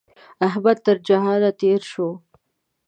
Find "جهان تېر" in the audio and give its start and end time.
1.07-1.81